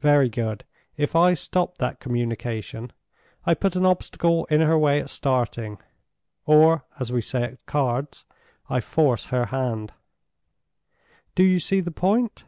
[0.00, 0.64] Very good.
[0.96, 2.90] If I stop that communication,
[3.44, 5.76] I put an obstacle in her way at starting—or,
[6.98, 8.24] as we say at cards,
[8.70, 9.92] I force her hand.
[11.34, 12.46] Do you see the point?"